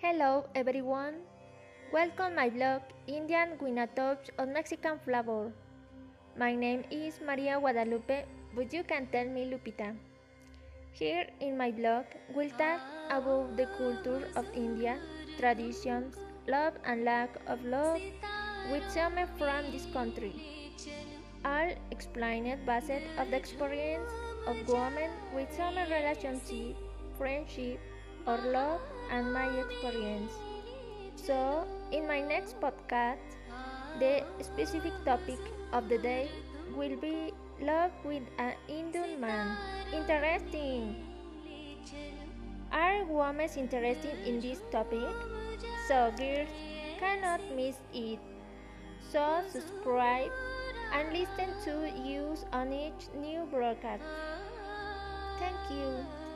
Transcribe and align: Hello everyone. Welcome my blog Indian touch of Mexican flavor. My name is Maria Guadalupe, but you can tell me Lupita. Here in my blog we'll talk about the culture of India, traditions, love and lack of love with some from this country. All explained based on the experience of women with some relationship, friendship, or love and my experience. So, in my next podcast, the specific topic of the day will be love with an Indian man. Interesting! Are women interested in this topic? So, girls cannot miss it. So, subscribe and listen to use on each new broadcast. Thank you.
Hello 0.00 0.46
everyone. 0.54 1.14
Welcome 1.92 2.36
my 2.36 2.48
blog 2.48 2.82
Indian 3.08 3.58
touch 3.96 4.30
of 4.38 4.46
Mexican 4.46 5.00
flavor. 5.04 5.50
My 6.38 6.54
name 6.54 6.84
is 6.88 7.18
Maria 7.20 7.58
Guadalupe, 7.58 8.24
but 8.54 8.72
you 8.72 8.84
can 8.84 9.08
tell 9.10 9.26
me 9.26 9.50
Lupita. 9.50 9.96
Here 10.92 11.26
in 11.40 11.58
my 11.58 11.72
blog 11.72 12.04
we'll 12.32 12.50
talk 12.50 12.80
about 13.10 13.56
the 13.56 13.66
culture 13.76 14.22
of 14.36 14.46
India, 14.54 15.00
traditions, 15.36 16.14
love 16.46 16.74
and 16.84 17.02
lack 17.02 17.34
of 17.48 17.64
love 17.64 18.00
with 18.70 18.88
some 18.94 19.18
from 19.36 19.72
this 19.72 19.86
country. 19.92 20.32
All 21.44 21.74
explained 21.90 22.64
based 22.64 23.02
on 23.18 23.32
the 23.32 23.36
experience 23.36 24.12
of 24.46 24.56
women 24.68 25.10
with 25.34 25.52
some 25.56 25.74
relationship, 25.74 26.76
friendship, 27.18 27.80
or 28.28 28.36
love 28.52 28.80
and 29.10 29.32
my 29.32 29.48
experience. 29.56 30.32
So, 31.16 31.64
in 31.90 32.06
my 32.06 32.20
next 32.20 32.60
podcast, 32.60 33.24
the 33.98 34.22
specific 34.44 34.92
topic 35.04 35.40
of 35.72 35.88
the 35.88 35.96
day 35.98 36.28
will 36.76 36.96
be 37.00 37.32
love 37.60 37.90
with 38.04 38.22
an 38.38 38.52
Indian 38.68 39.18
man. 39.18 39.56
Interesting! 39.92 40.94
Are 42.70 43.04
women 43.08 43.48
interested 43.56 44.12
in 44.28 44.40
this 44.40 44.60
topic? 44.70 45.08
So, 45.88 46.12
girls 46.20 46.52
cannot 47.00 47.40
miss 47.56 47.80
it. 47.94 48.20
So, 49.00 49.40
subscribe 49.48 50.30
and 50.92 51.16
listen 51.16 51.48
to 51.64 51.88
use 51.96 52.44
on 52.52 52.72
each 52.72 53.08
new 53.16 53.48
broadcast. 53.50 54.04
Thank 55.40 55.56
you. 55.70 56.27